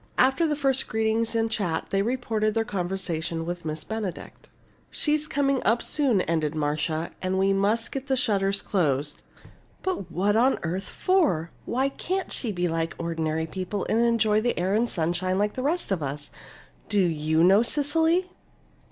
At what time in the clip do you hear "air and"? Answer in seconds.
14.57-14.89